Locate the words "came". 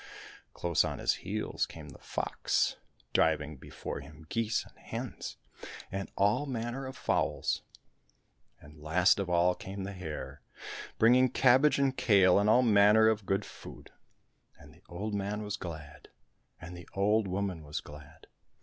2.25-2.39, 9.53-9.83